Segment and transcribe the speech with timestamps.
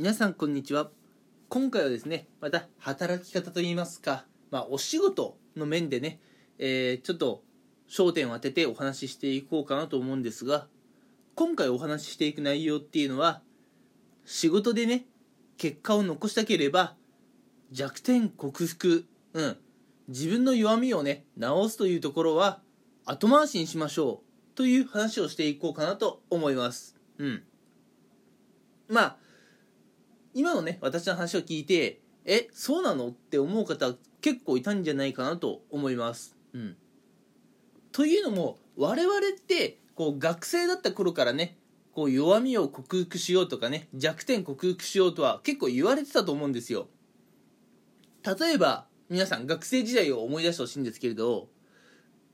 [0.00, 0.88] 皆さんこんにちは。
[1.50, 6.20] 今回はですねまた働き方といいますか、まあ、お仕事の面でね、
[6.58, 7.42] えー、ちょっと
[7.86, 10.68] 焦点を当ててお話ししていこうかなと思うんですが
[11.34, 13.42] 今回お話ししていく内容っていうのは
[14.24, 15.04] 仕事でね
[15.58, 16.94] 結果を残したければ
[17.70, 19.04] 弱点克服
[19.34, 19.58] うん
[20.08, 22.62] 自分の弱みをね直すというところは
[23.04, 26.96] 後回しにしましょうという話をしていこうかなと思います。
[27.18, 27.42] うん。
[28.88, 29.16] まあ
[30.34, 33.08] 今のね私の話を聞いてえそうなの？
[33.08, 36.36] って思う方結構いたんじゃないかなと思います。
[36.52, 36.76] うん。
[37.92, 41.56] というのも我々ってこう学生だった頃からね
[41.92, 46.88] こう弱みを克服しようとかね弱点克服しようとは結構言われてたと思うんですよ。
[48.24, 51.48] 例えば皆さん学生時代を思い出してほしいんですけれど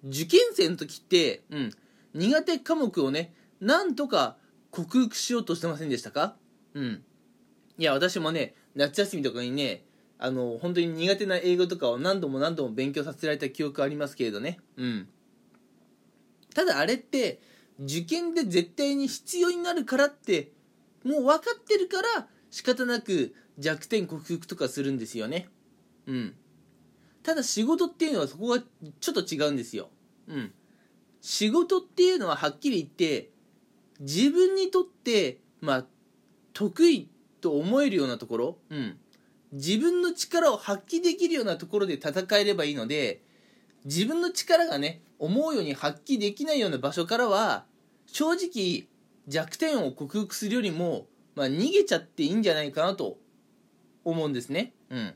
[0.05, 1.73] 受験生の時って、うん、
[2.13, 4.37] 苦手科目をねなんとか
[4.71, 6.37] 克服しようとしてませんでしたか？
[6.75, 7.03] うん。
[7.79, 9.85] いや私もね夏休みとかにね
[10.19, 14.59] あの本当に苦手な英語とかを何度も何度も勉強させられた記憶ありますけれどね。
[14.77, 15.09] うん。
[16.55, 17.41] ただあれって
[17.79, 20.53] 受験で絶対に必要になるからって
[21.05, 25.49] もう分かってるから仕方なく弱点克服とかするんですよね。
[26.07, 26.35] うん。
[27.23, 28.61] ただ仕事っていうのはそこが
[29.01, 29.91] ちょっと違うんですよ。
[30.29, 30.53] うん。
[31.21, 33.31] 仕事っていうのははっきり言って
[34.01, 35.87] 自分にとってまあ
[36.55, 37.11] 得意
[37.47, 38.99] と思えるようなところ、うん、
[39.53, 43.23] 自分の力を発揮できるようなところで戦えればいいので
[43.85, 47.65] 自分の力がね思うように発揮できないような場所からは
[48.07, 48.89] 正直
[49.29, 53.17] 弱点を克服するよりも、まあ、逃げちゃっていいんじゃないかなと
[54.05, 54.73] 思うんですね。
[54.91, 55.15] うん。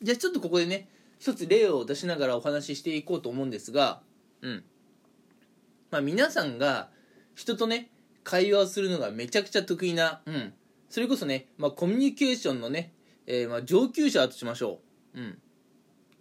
[0.00, 4.00] じゃあちょっとここでね一つ例を出しながらお話ししていこうと思うんですが、
[4.40, 4.64] うん。
[5.90, 6.88] まあ皆さんが
[7.34, 7.90] 人とね
[8.26, 10.52] 会話をするのがめちゃくちゃ得意な、うん、
[10.90, 12.92] それこそね、まあ、コミュニケーションのね、
[13.24, 14.80] えー、まあ上級者だとしましょ
[15.14, 15.38] う、うん、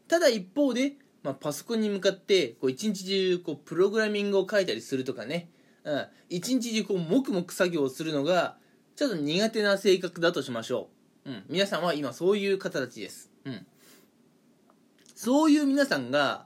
[0.07, 0.93] ただ一方で、
[1.23, 5.49] まあ、パソコンに向かってこう一日中こうプログラミングを書いたりするとかね、
[5.83, 8.57] うん、一日中こう黙々作業をするのが
[8.95, 10.89] ちょっと苦手な性格だとしましょ
[11.25, 13.65] う、うん、皆さんは今そういう方たちです、うん、
[15.15, 16.45] そういう皆さんが、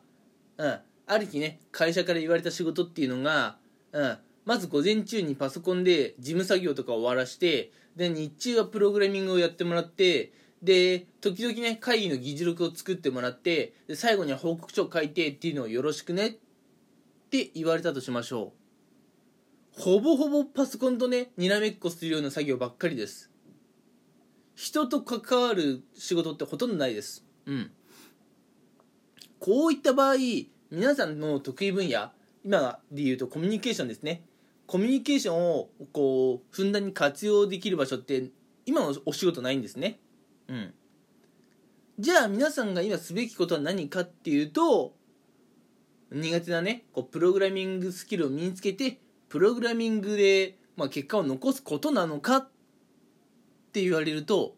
[0.56, 3.58] うん、ある日ね会社から言われた仕事っていうのが、
[3.92, 4.18] うん。
[4.50, 10.34] まず午前中にパソコンで事務作業とかを終わらしてで日中はプログラミングをやってもらって
[10.64, 16.32] で時々ね会議の議事録を作ってもらってで最後には報告書を書いてっていうのをよろしくねっ
[17.30, 18.54] て言われたとしましょ
[19.78, 19.82] う。
[19.84, 23.30] ほぼほぼパソコンとねにらめっこするような作業ばっかりです。
[24.56, 27.24] 人と関わる仕事ってほとんどないです。
[27.46, 27.72] うん。
[29.38, 30.16] こういった場合
[30.72, 32.10] 皆さんの得意分野
[32.44, 34.24] 今で言うとコミュニケーションですね。
[34.70, 38.26] コミュニケーションをこうふんだんに活用できる場所って
[38.68, 40.00] 今のお仕事ないんですね。
[40.48, 40.74] うん。
[41.98, 44.94] じゃあ皆さんが今すべきことは何かっていうと
[46.12, 52.50] 苦手なねこうプログラミングスキルを身につけてプログラミングで、まあ、結果を残すことなのかっ
[53.74, 54.56] て言われると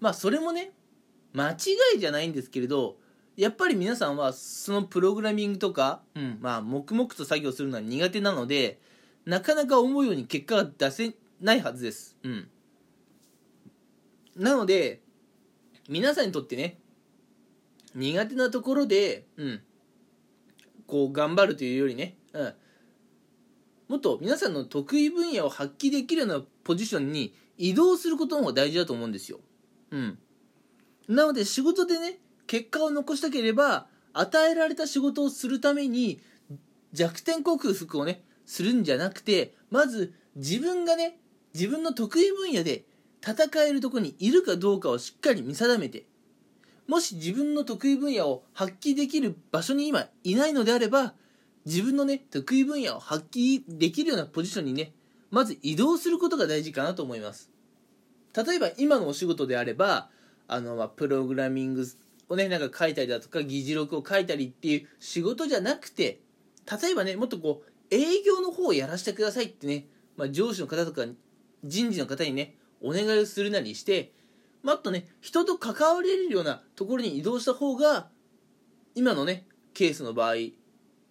[0.00, 0.72] まあそれもね
[1.32, 1.56] 間違
[1.96, 2.98] いじゃないんですけれど
[3.38, 8.78] やっぱり皆さんはそのプログラミングとか、うん、まあ黙々と作業するのは苦手なので
[9.24, 12.16] なかなか思うように結果が出せないはずです。
[12.22, 12.48] うん。
[14.36, 15.02] なので、
[15.88, 16.78] 皆さんにとってね、
[17.94, 19.62] 苦手なところで、うん、
[20.86, 22.54] こう頑張るというよりね、うん、
[23.88, 29.40] もっと皆さんの得意分野を発揮できるようなポジションに移動することの方が大事だと思うんですよ。
[29.90, 30.18] うん。
[31.08, 36.20] なので仕事でね、結果を残したければ、与えられた仕事をするために
[36.92, 41.18] 弱点克服をね、するんじゃなくてまず自分がね
[41.54, 42.84] 自分の得意分野で
[43.22, 46.04] 戦えるとこにいるかどうかをしっかり見定めて
[46.86, 51.14] もし自分の得意分野を発揮できる場所に今いないのであれば
[51.64, 54.92] 自分のね得意分野を発揮できるようなポジションにね
[55.30, 57.50] まず移動することが大事かなと思います。
[58.36, 60.10] 例えば今のお仕事であれば
[60.48, 61.86] あの、まあ、プログラミング
[62.28, 66.20] をねなんか書いたりだとか議事録を書いたりっていう仕事じゃなくて
[66.82, 69.86] 例えばねもっとこう営業の方をやらせてくださいってね、
[70.16, 71.02] まあ、上司の方とか
[71.64, 74.12] 人事の方にねお願いをするなりして、
[74.62, 78.08] まあ、とね人と関われるようなところに移動した方が
[78.94, 80.34] 今のねケースの場合、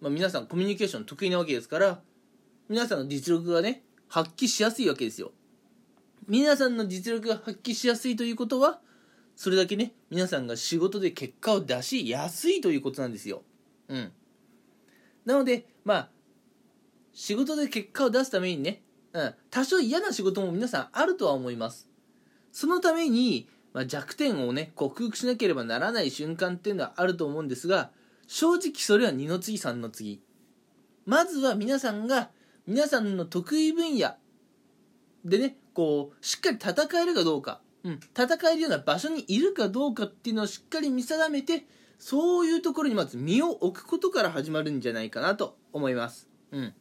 [0.00, 2.00] まあ、皆さんコミュニケーション得意なわけですから
[2.68, 5.32] 皆さんの実力がね発揮しやすいわけですよ。
[6.26, 8.80] 皆さんの実力が発揮しやすいということは
[9.36, 13.42] それだけね皆さんが仕事で結果を出しやすいということなんですよ。
[13.88, 14.12] うん。
[15.26, 16.08] なのでまあ
[17.14, 18.82] 仕事で結果を出すためにね
[19.14, 21.88] うん、多少嫌な仕事も皆さんあるとは思います
[22.52, 27.90] そのために、まあ、弱点をね克服しなければならない瞬間っていうのはあると思うんですが
[28.26, 30.20] 正直それは2の次3の次
[31.06, 32.30] まずは皆さんが
[32.66, 34.14] 皆さんの得意分野
[35.24, 41.66] でねこうしっかり戦えるかどうか、うん、戦えるような場所にいるかどうかっていうのをしっかり見定めて
[41.98, 46.28] そういうところにまず身を置くことから始まるんじゃないかなと思います。
[46.50, 46.74] うん。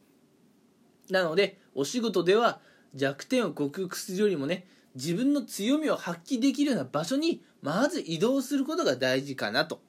[1.10, 2.60] なので、お仕事では
[2.96, 9.82] 弱点を克服するよりもね、自分の強みを発揮できるような場所にまず移動することが大事かなと。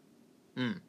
[0.56, 0.82] うん。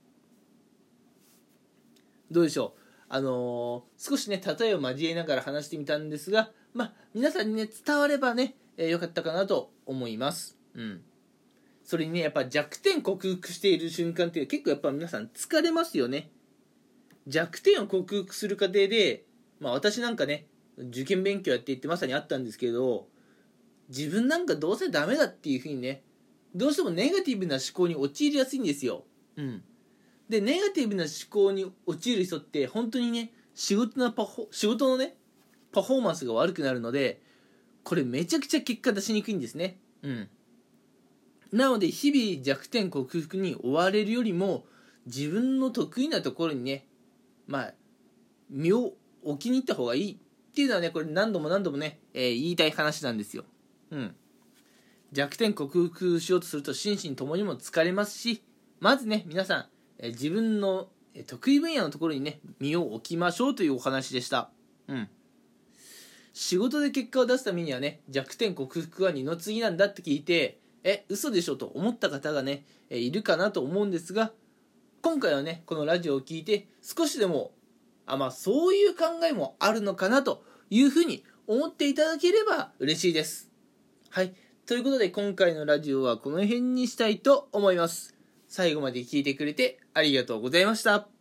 [2.31, 2.81] どうでしょう？
[3.09, 10.57] あのー、少しね、例えを交えながら話してみたんですが、まあ、皆さんにね、伝わればね、えー、よかったかなと思います。
[10.73, 11.01] うん。
[11.83, 16.31] それにね、やっぱ弱点克服している瞬間っていう結構やっぱ皆さん疲れますよね。
[17.27, 19.24] 弱点を克服する過程で、
[19.59, 20.47] まあ私なんかね、
[20.77, 23.07] 受験勉強やっていってまさにあったんですけど、
[23.89, 26.03] 自分なんかどうせダメだっていうふうにね、
[26.53, 29.03] どうしてもネガティブな思考に陥りやすいんですよ。
[29.35, 29.63] うん。
[30.29, 35.15] で、ネガティブな思考に陥る人って本当にね、仕事のパフォ、仕事のね、
[35.71, 37.21] パフォーマンスが悪くなるので、
[37.83, 39.77] これめちゃくちゃ結果出しにくいんですね。
[40.01, 40.29] うん。
[41.51, 44.65] なので日々弱点克服に追われるよりも
[45.05, 46.85] 自分の得意なところにね
[47.47, 47.73] まあ
[48.49, 48.93] 身を
[49.25, 53.43] 置きに行った方がいいっていうのはねこれ何度も何度もね、えー、言いたい話なんですよ。
[53.91, 54.15] うん。
[55.11, 58.43] 弱点克服しようとすると心身ともにも疲れますし
[58.79, 59.65] まずね皆さん、
[59.99, 60.87] えー、自分の
[61.27, 64.49] 得意分野のところにね身を置きましょうというお話でした。
[64.87, 65.09] うん。
[66.33, 74.31] 仕事で結果を出すためにはね弱点克服は二の次なんだって聞いてえ嘘でしょと思った方がね、いるかなと思うんですが
[75.01, 77.51] 今回はねこのラジオを聴いて少しでも
[78.05, 83.51] あまあそういう考えもあるのかなというふうに思っていただければ嬉しいです。
[84.09, 84.33] はい。
[84.65, 88.15] ということで今回のラジオはこの辺にしたいと思います。
[88.47, 91.14] 最後まで聞いてくれてありがとうございました。